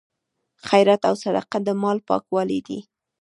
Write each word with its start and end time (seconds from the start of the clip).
خیرات 0.67 1.01
او 1.09 1.15
صدقه 1.23 1.57
د 1.65 1.69
مال 1.81 1.97
پاکوالی 2.07 2.59
دی. 2.67 2.79